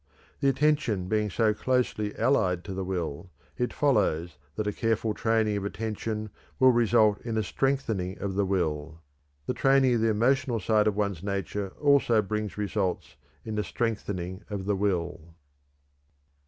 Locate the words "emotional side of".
10.09-10.95